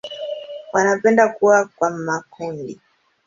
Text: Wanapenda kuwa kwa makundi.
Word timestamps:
Wanapenda 0.73 1.29
kuwa 1.29 1.65
kwa 1.75 1.89
makundi. 1.89 2.81